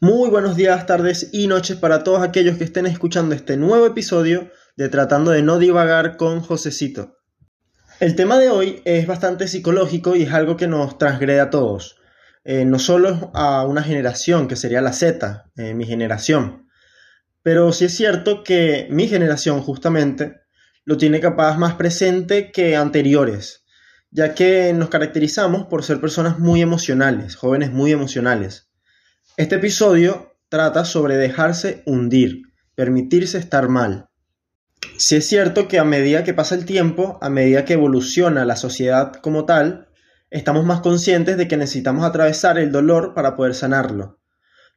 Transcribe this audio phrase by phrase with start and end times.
[0.00, 4.50] Muy buenos días, tardes y noches para todos aquellos que estén escuchando este nuevo episodio
[4.76, 7.18] de Tratando de no divagar con Josecito.
[8.00, 11.96] El tema de hoy es bastante psicológico y es algo que nos transgrede a todos,
[12.42, 16.66] eh, no solo a una generación que sería la Z, eh, mi generación,
[17.42, 20.39] pero sí es cierto que mi generación justamente
[20.84, 23.64] lo tiene capaz más presente que anteriores,
[24.10, 28.70] ya que nos caracterizamos por ser personas muy emocionales, jóvenes muy emocionales.
[29.36, 32.42] Este episodio trata sobre dejarse hundir,
[32.74, 34.08] permitirse estar mal.
[34.96, 38.56] Si es cierto que a medida que pasa el tiempo, a medida que evoluciona la
[38.56, 39.88] sociedad como tal,
[40.30, 44.18] estamos más conscientes de que necesitamos atravesar el dolor para poder sanarlo.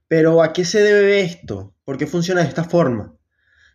[0.07, 1.75] Pero ¿a qué se debe esto?
[1.85, 3.15] ¿Por qué funciona de esta forma?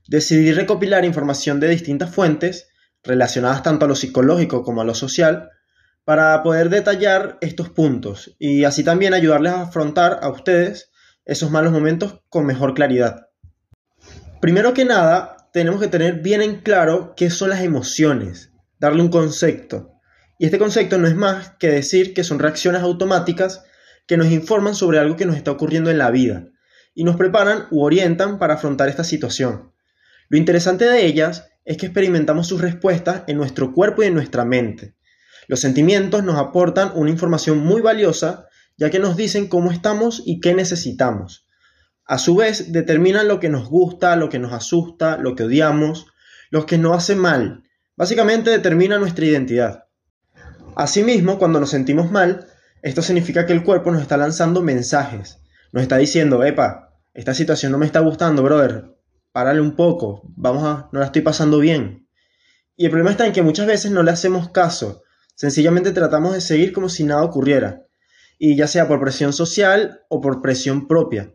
[0.08, 2.68] Decidí recopilar información de distintas fuentes,
[3.04, 5.50] relacionadas tanto a lo psicológico como a lo social,
[6.06, 10.90] para poder detallar estos puntos y así también ayudarles a afrontar a ustedes
[11.26, 13.28] esos malos momentos con mejor claridad.
[14.40, 19.10] Primero que nada, tenemos que tener bien en claro qué son las emociones, darle un
[19.10, 19.92] concepto.
[20.38, 23.62] Y este concepto no es más que decir que son reacciones automáticas
[24.06, 26.46] que nos informan sobre algo que nos está ocurriendo en la vida
[26.94, 29.74] y nos preparan u orientan para afrontar esta situación.
[30.28, 34.44] Lo interesante de ellas es que experimentamos sus respuestas en nuestro cuerpo y en nuestra
[34.44, 34.94] mente.
[35.48, 38.46] Los sentimientos nos aportan una información muy valiosa
[38.78, 41.46] ya que nos dicen cómo estamos y qué necesitamos.
[42.04, 46.06] A su vez, determinan lo que nos gusta, lo que nos asusta, lo que odiamos,
[46.50, 47.64] lo que nos hace mal.
[47.96, 49.84] Básicamente determina nuestra identidad.
[50.76, 52.46] Asimismo, cuando nos sentimos mal,
[52.82, 55.40] esto significa que el cuerpo nos está lanzando mensajes.
[55.72, 58.97] Nos está diciendo, epa, esta situación no me está gustando, brother.
[59.32, 62.08] Párale un poco, vamos a, no la estoy pasando bien.
[62.76, 65.02] Y el problema está en que muchas veces no le hacemos caso
[65.38, 67.86] Sencillamente tratamos de seguir como si nada ocurriera,
[68.40, 71.32] y ya sea por presión social o por presión propia.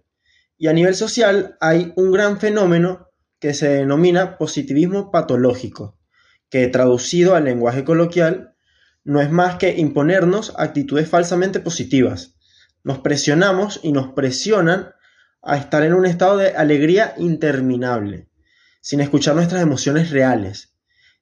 [0.58, 3.08] Y a nivel social hay un gran fenómeno
[3.40, 5.98] que se denomina positivismo patológico,
[6.50, 8.56] que traducido al lenguaje coloquial
[9.06, 12.36] no es más que imponernos actitudes falsamente positivas.
[12.84, 14.90] Nos presionamos y nos presionan
[15.44, 18.30] a estar en un estado de alegría interminable,
[18.82, 20.74] sin escuchar nuestras emociones reales,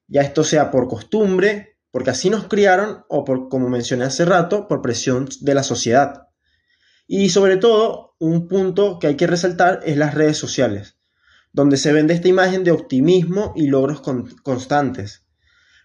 [0.06, 4.68] ya esto sea por costumbre, porque así nos criaron o por, como mencioné hace rato,
[4.68, 6.28] por presión de la sociedad.
[7.06, 10.96] Y sobre todo, un punto que hay que resaltar es las redes sociales,
[11.52, 14.02] donde se vende esta imagen de optimismo y logros
[14.42, 15.26] constantes,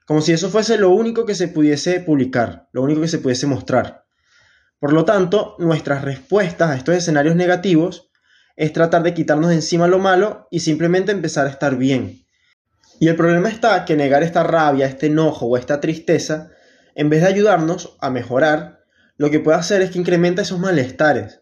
[0.06, 3.48] como si eso fuese lo único que se pudiese publicar, lo único que se pudiese
[3.48, 4.06] mostrar.
[4.80, 8.07] Por lo tanto, nuestras respuestas a estos escenarios negativos
[8.58, 12.28] es tratar de quitarnos de encima lo malo y simplemente empezar a estar bien,
[13.00, 16.50] y el problema está que negar esta rabia, este enojo o esta tristeza,
[16.96, 18.86] en vez de ayudarnos a mejorar,
[19.18, 21.42] lo que puede hacer es que incrementa esos malestares.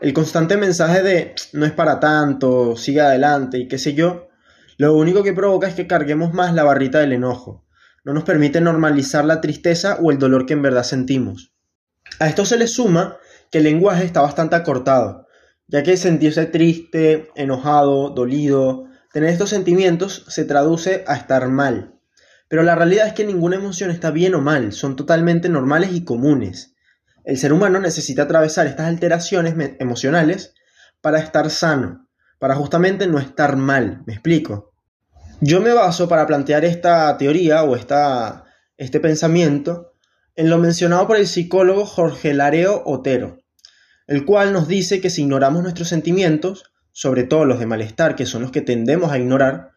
[0.00, 4.28] El constante mensaje de no es para tanto, sigue adelante y qué sé yo,
[4.78, 7.64] lo único que provoca es que carguemos más la barrita del enojo.
[8.02, 11.52] No nos permite normalizar la tristeza o el dolor que en verdad sentimos.
[12.18, 13.18] A esto se le suma
[13.50, 15.23] que el lenguaje está bastante acortado,
[15.66, 21.94] ya que sentirse triste, enojado, dolido, Tener estos sentimientos se traduce a estar mal.
[22.48, 26.04] Pero la realidad es que ninguna emoción está bien o mal, son totalmente normales y
[26.04, 26.74] comunes.
[27.22, 30.54] El ser humano necesita atravesar estas alteraciones emocionales
[31.00, 32.08] para estar sano,
[32.40, 34.72] para justamente no estar mal, ¿me explico?
[35.40, 39.92] Yo me baso para plantear esta teoría o esta, este pensamiento
[40.34, 43.43] en lo mencionado por el psicólogo Jorge Lareo Otero,
[44.06, 48.26] el cual nos dice que si ignoramos nuestros sentimientos, sobre todo los de malestar, que
[48.26, 49.72] son los que tendemos a ignorar,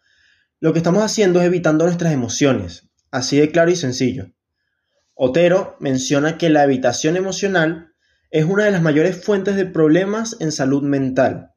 [0.59, 4.31] lo que estamos haciendo es evitando nuestras emociones, así de claro y sencillo.
[5.13, 7.93] Otero menciona que la evitación emocional
[8.29, 11.53] es una de las mayores fuentes de problemas en salud mental.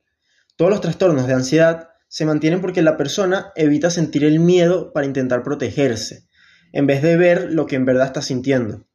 [0.57, 5.07] Todos los trastornos de ansiedad se mantienen porque la persona evita sentir el miedo para
[5.07, 6.27] intentar protegerse,
[6.73, 8.87] en vez de ver lo que en verdad está sintiendo.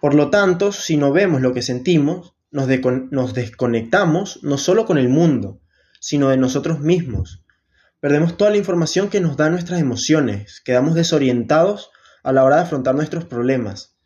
[0.00, 5.08] Por lo tanto, si no vemos lo que sentimos, nos, desconectamos no solo con el
[5.08, 5.60] mundo,
[6.00, 7.44] sino de nosotros mismos.
[8.00, 11.90] Perdemos toda la información que nos dan nuestras emociones, quedamos desorientados
[12.22, 13.96] a la hora de afrontar nuestros problemas.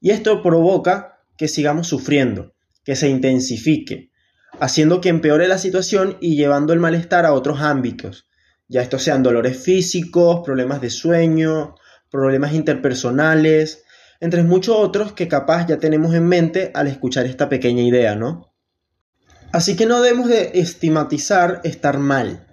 [0.00, 2.54] Y esto provoca que sigamos sufriendo,
[2.84, 4.10] que se intensifique,
[4.60, 8.28] haciendo que empeore la situación y llevando el malestar a otros ámbitos,
[8.68, 11.74] ya estos sean dolores físicos, problemas de sueño,
[12.10, 13.84] problemas interpersonales,
[14.22, 18.54] entre muchos otros que capaz ya tenemos en mente al escuchar esta pequeña idea, ¿no?
[19.50, 22.46] Así que no debemos de estigmatizar estar mal.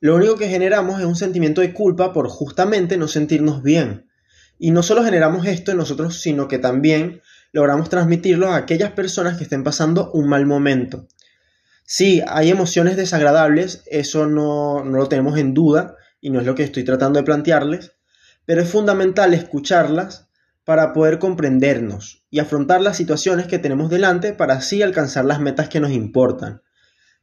[0.00, 4.08] lo único que generamos es un sentimiento de culpa por justamente no sentirnos bien.
[4.58, 7.20] Y no solo generamos esto en nosotros, sino que también
[7.52, 11.08] logramos transmitirlo a aquellas personas que estén pasando un mal momento.
[11.84, 16.54] Sí, hay emociones desagradables, eso no, no lo tenemos en duda y no es lo
[16.54, 17.92] que estoy tratando de plantearles,
[18.46, 20.30] pero es fundamental escucharlas
[20.64, 25.68] para poder comprendernos y afrontar las situaciones que tenemos delante para así alcanzar las metas
[25.68, 26.62] que nos importan.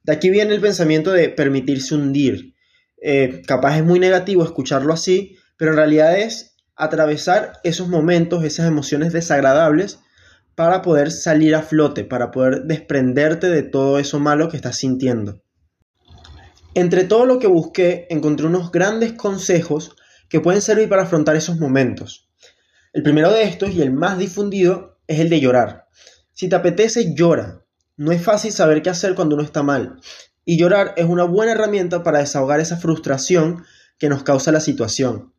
[0.04, 2.56] De aquí viene el pensamiento de permitirse hundir.
[3.02, 8.68] Eh, capaz es muy negativo escucharlo así, pero en realidad es atravesar esos momentos, esas
[8.68, 10.00] emociones desagradables
[10.56, 15.42] para poder salir a flote, para poder desprenderte de todo eso malo que estás sintiendo.
[16.74, 19.96] Entre todo lo que busqué, encontré unos grandes consejos
[20.30, 22.29] que pueden servir para afrontar esos momentos.
[22.92, 25.88] El primero de estos y el más difundido es el de llorar.
[26.34, 27.64] Si te apetece, llora.
[27.98, 30.00] No es fácil saber qué hacer cuando uno está mal.
[30.44, 33.64] Y llorar es una buena herramienta para desahogar esa frustración
[34.00, 35.34] que nos causa la situación.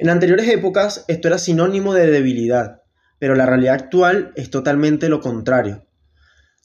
[0.00, 2.82] En anteriores épocas esto era sinónimo de debilidad,
[3.20, 5.86] pero la realidad actual es totalmente lo contrario.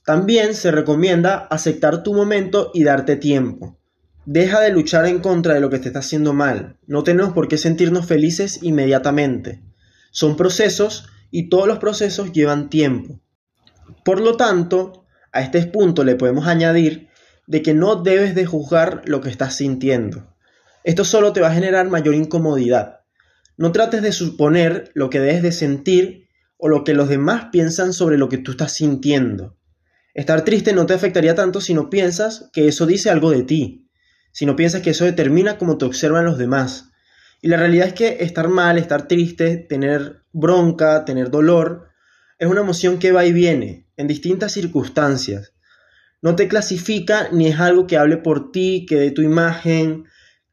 [0.05, 3.77] También se recomienda aceptar tu momento y darte tiempo.
[4.25, 6.77] Deja de luchar en contra de lo que te está haciendo mal.
[6.87, 9.61] No tenemos por qué sentirnos felices inmediatamente.
[10.15, 13.19] Son procesos y todos los procesos llevan tiempo.
[14.05, 17.09] Por lo tanto, a este punto le podemos añadir
[17.47, 20.33] de que no debes de juzgar lo que estás sintiendo.
[20.85, 23.01] Esto solo te va a generar mayor incomodidad.
[23.57, 27.91] No trates de suponer lo que debes de sentir o lo que los demás piensan
[27.91, 29.57] sobre lo que tú estás sintiendo.
[30.13, 33.89] Estar triste no te afectaría tanto si no piensas que eso dice algo de ti,
[34.31, 36.93] si no piensas que eso determina cómo te observan los demás,
[37.41, 41.89] y la realidad es que estar mal, estar triste, tener bronca, tener dolor,
[42.37, 45.53] es una emoción que va y viene en distintas circunstancias.
[46.21, 50.05] No te clasifica ni es algo que hable por ti, que dé tu imagen,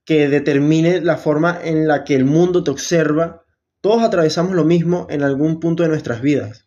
[0.05, 3.45] que determine la forma en la que el mundo te observa.
[3.81, 6.67] Todos atravesamos lo mismo en algún punto de nuestras vidas.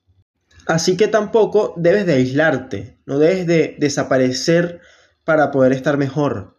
[0.66, 4.82] Así que tampoco debes de aislarte, no debes de desaparecer
[5.24, 6.55] para poder estar mejor.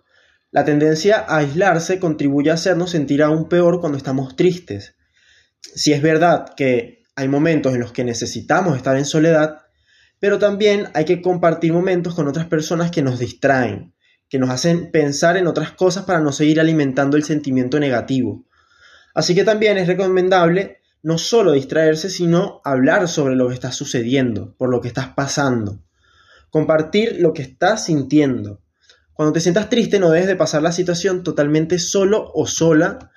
[0.56, 4.94] La tendencia a aislarse contribuye a hacernos sentir aún peor cuando estamos tristes.
[5.60, 9.58] Si es verdad que hay momentos en los que necesitamos estar en soledad,
[10.18, 13.92] pero también hay que compartir momentos con otras personas que nos distraen,
[14.30, 18.46] que nos hacen pensar en otras cosas para no seguir alimentando el sentimiento negativo.
[19.14, 24.54] Así que también es recomendable no solo distraerse, sino hablar sobre lo que está sucediendo,
[24.56, 25.82] por lo que estás pasando.
[26.48, 28.62] Compartir lo que estás sintiendo,
[29.16, 33.12] cuando te sientas triste no debes de pasar la situación totalmente solo o sola.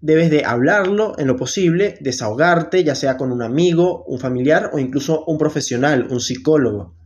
[0.00, 4.78] Debes de hablarlo en lo posible, desahogarte, ya sea con un amigo, un familiar o
[4.78, 6.96] incluso un profesional, un psicólogo.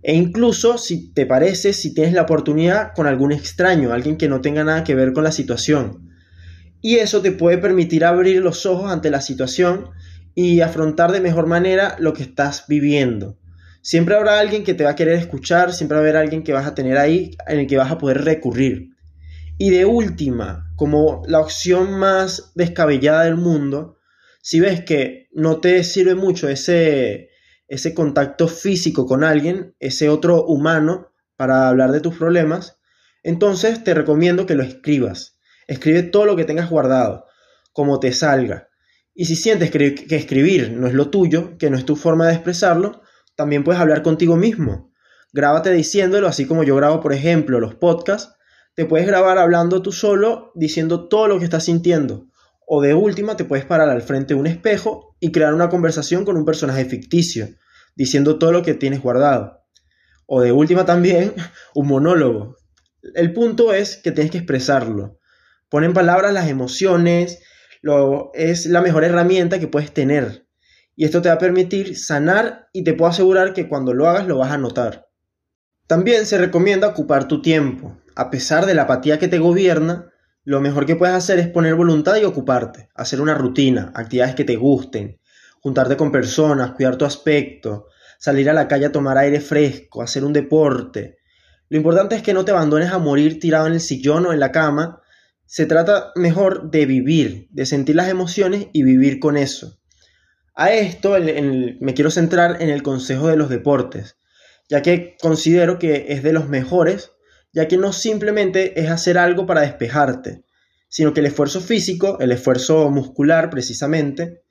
[0.00, 4.40] E incluso, si te parece, si tienes la oportunidad con algún extraño, alguien que no
[4.40, 6.08] tenga nada que ver con la situación.
[6.80, 9.90] Y eso te puede permitir abrir los ojos ante la situación
[10.36, 13.39] y afrontar de mejor manera lo que estás viviendo.
[13.82, 16.52] Siempre habrá alguien que te va a querer escuchar, siempre va a haber alguien que
[16.52, 18.90] vas a tener ahí en el que vas a poder recurrir.
[19.56, 23.98] Y de última, como la opción más descabellada del mundo,
[24.42, 27.30] si ves que no te sirve mucho ese,
[27.68, 32.78] ese contacto físico con alguien, ese otro humano, para hablar de tus problemas,
[33.22, 35.38] entonces te recomiendo que lo escribas.
[35.66, 37.26] Escribe todo lo que tengas guardado,
[37.72, 38.68] como te salga.
[39.14, 42.34] Y si sientes que escribir no es lo tuyo, que no es tu forma de
[42.34, 43.02] expresarlo,
[43.40, 44.92] también puedes hablar contigo mismo.
[45.32, 48.34] Grábate diciéndolo, así como yo grabo, por ejemplo, los podcasts.
[48.74, 52.26] Te puedes grabar hablando tú solo, diciendo todo lo que estás sintiendo.
[52.66, 56.26] O de última, te puedes parar al frente de un espejo y crear una conversación
[56.26, 57.48] con un personaje ficticio,
[57.96, 59.62] diciendo todo lo que tienes guardado.
[60.26, 61.32] O de última también,
[61.74, 62.58] un monólogo.
[63.14, 65.18] El punto es que tienes que expresarlo.
[65.70, 67.42] Pon en palabras las emociones,
[67.80, 70.49] lo, es la mejor herramienta que puedes tener
[71.00, 74.26] y esto te va a permitir sanar y te puedo asegurar que cuando lo hagas
[74.26, 75.08] lo vas a notar.
[75.86, 77.96] También se recomienda ocupar tu tiempo.
[78.14, 80.12] A pesar de la apatía que te gobierna,
[80.44, 84.44] lo mejor que puedes hacer es poner voluntad y ocuparte, hacer una rutina, actividades que
[84.44, 85.18] te gusten,
[85.62, 87.86] juntarte con personas, cuidar tu aspecto,
[88.18, 91.16] salir a la calle a tomar aire fresco, hacer un deporte.
[91.70, 94.40] Lo importante es que no te abandones a morir tirado en el sillón o en
[94.40, 95.00] la cama.
[95.46, 99.79] Se trata mejor de vivir, de sentir las emociones y vivir con eso.
[100.60, 101.16] A esto
[101.80, 104.18] me quiero centrar en el Consejo de los Deportes,
[104.68, 107.12] ya que considero que es de los mejores,
[107.50, 110.44] ya que no simplemente es hacer algo para despejarte,
[110.86, 114.42] sino que el esfuerzo físico, el esfuerzo muscular precisamente,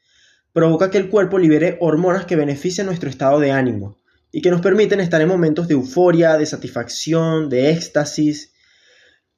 [0.51, 3.99] provoca que el cuerpo libere hormonas que benefician nuestro estado de ánimo
[4.31, 8.51] y que nos permiten estar en momentos de euforia, de satisfacción, de éxtasis.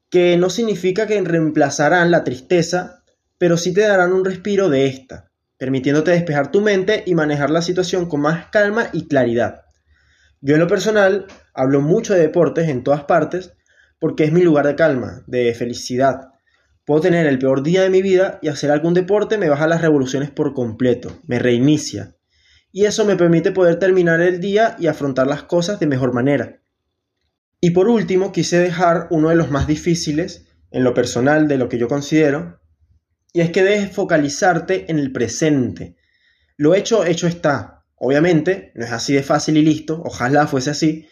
[0.10, 3.04] que no significa que reemplazarán la tristeza,
[3.38, 5.31] pero sí te darán un respiro de esta,
[5.62, 9.62] permitiéndote despejar tu mente y manejar la situación con más calma y claridad.
[10.41, 13.53] Yo en lo personal hablo mucho de deportes en todas partes
[14.00, 16.30] porque es mi lugar de calma, de felicidad.
[16.84, 19.84] Puedo tener el peor día de mi vida y hacer algún deporte me baja las
[19.84, 22.15] revoluciones por completo, me reinicia.
[22.72, 26.60] Y eso me permite poder terminar el día y afrontar las cosas de mejor manera.
[27.60, 31.70] Y por último, quise dejar uno de los más difíciles, en lo personal, de lo
[31.70, 32.61] que yo considero,
[33.34, 35.96] y es que dejes focalizarte en el presente.
[36.58, 37.86] Lo hecho, hecho está.
[37.96, 41.08] Obviamente, no es así de fácil y listo, ojalá fuese así,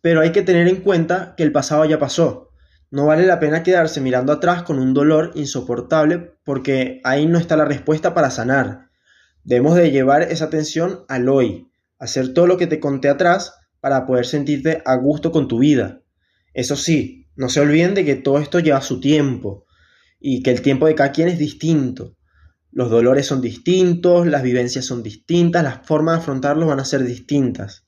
[0.00, 2.50] pero hay que tener en cuenta que el pasado ya pasó.
[2.90, 7.56] No vale la pena quedarse mirando atrás con un dolor insoportable porque ahí no está
[7.56, 8.88] la respuesta para sanar.
[9.44, 14.06] Debemos de llevar esa atención al hoy, hacer todo lo que te conté atrás para
[14.06, 16.00] poder sentirte a gusto con tu vida.
[16.54, 19.67] Eso sí, no se olviden de que todo esto lleva su tiempo
[20.20, 22.16] y que el tiempo de cada quien es distinto.
[22.70, 27.04] Los dolores son distintos, las vivencias son distintas, las formas de afrontarlos van a ser
[27.04, 27.86] distintas.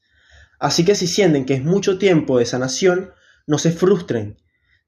[0.58, 3.10] Así que si sienten que es mucho tiempo de sanación,
[3.46, 4.37] no se frustren.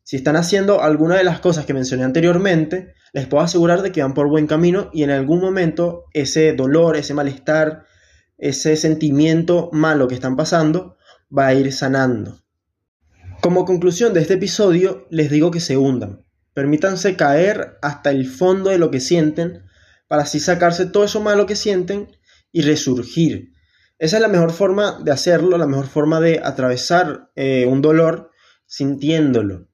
[0.03, 4.03] Si están haciendo alguna de las cosas que mencioné anteriormente, les puedo asegurar de que
[4.03, 7.85] van por buen camino y en algún momento ese dolor, ese malestar,
[8.39, 10.97] ese sentimiento malo que están pasando
[11.37, 12.41] va a ir sanando.
[13.41, 16.25] Como conclusión de este episodio, les digo que se hundan.
[16.55, 19.63] Permítanse caer hasta el fondo de lo que sienten
[20.07, 22.09] para así sacarse todo eso malo que sienten
[22.53, 23.53] y resurgir.
[23.99, 28.31] Esa es la mejor forma de hacerlo, la mejor forma de atravesar eh, un dolor
[28.67, 29.69] sintiéndolo.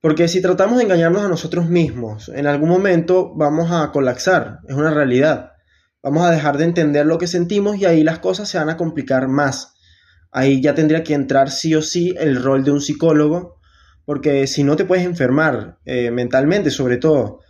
[0.00, 4.76] Porque si tratamos de engañarnos a nosotros mismos, en algún momento vamos a colapsar, es
[4.76, 5.52] una realidad.
[6.02, 8.76] Vamos a dejar de entender lo que sentimos y ahí las cosas se van a
[8.76, 9.74] complicar más.
[10.30, 13.57] Ahí ya tendría que entrar sí o sí el rol de un psicólogo,
[14.08, 17.40] porque si no te puedes enfermar eh, mentalmente sobre todo.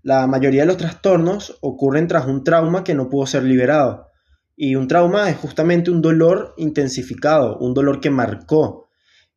[0.00, 4.12] La mayoría de los trastornos ocurren tras un trauma que no pudo ser liberado.
[4.54, 8.86] Y un trauma es justamente un dolor intensificado, un dolor que marcó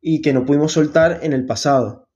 [0.00, 2.06] y que no pudimos soltar en el pasado.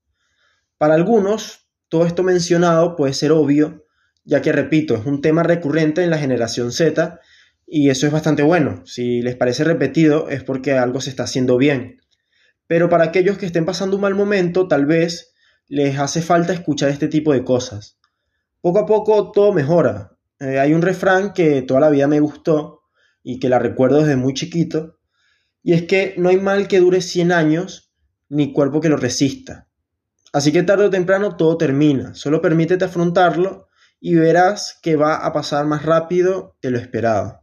[0.77, 3.83] Para algunos, todo esto mencionado puede ser obvio
[4.23, 7.19] ya que repito, es un tema recurrente en la generación Z
[7.67, 8.81] y eso es bastante bueno.
[8.85, 11.99] Si les parece repetido es porque algo se está haciendo bien.
[12.67, 15.33] Pero para aquellos que estén pasando un mal momento, tal vez
[15.67, 17.97] les hace falta escuchar este tipo de cosas.
[18.61, 20.17] Poco a poco todo mejora.
[20.39, 22.83] Eh, hay un refrán que toda la vida me gustó
[23.23, 24.99] y que la recuerdo desde muy chiquito,
[25.63, 27.93] y es que no hay mal que dure 100 años
[28.27, 29.67] ni cuerpo que lo resista.
[30.33, 33.69] Así que tarde o temprano todo termina, solo permítete afrontarlo
[34.01, 37.41] y verás que va a pasar más rápido de lo esperado.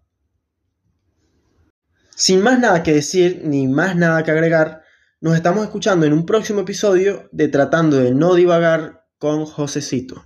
[2.14, 4.79] Sin más nada que decir ni más nada que agregar,
[5.20, 10.24] nos estamos escuchando en un próximo episodio de Tratando de no divagar con Josecito.